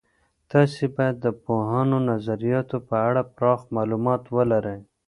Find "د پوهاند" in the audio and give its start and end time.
1.21-1.91